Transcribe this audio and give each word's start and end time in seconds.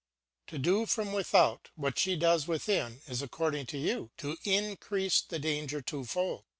To 0.47 0.57
do 0.57 0.87
from 0.87 1.13
without 1.13 1.69
what 1.75 1.99
she 1.99 2.15
does 2.15 2.47
within 2.47 3.01
is 3.07 3.21
according 3.21 3.67
to 3.67 3.77
you 3.77 4.09
to 4.17 4.35
increase 4.45 5.21
the 5.21 5.37
danger 5.37 5.79
twofold. 5.79 6.45